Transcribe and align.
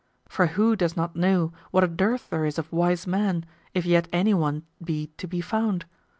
For 0.27 0.47
who 0.57 0.75
does 0.75 0.97
not 0.97 1.15
know 1.15 1.53
what 1.69 1.83
a 1.83 1.87
dearth 1.87 2.31
there 2.31 2.43
is 2.47 2.57
of 2.57 2.73
wise 2.73 3.05
men, 3.05 3.45
if 3.75 3.85
yet 3.85 4.07
any 4.11 4.33
one 4.33 4.63
be 4.83 5.11
to 5.17 5.27
be 5.27 5.41
found? 5.41 5.85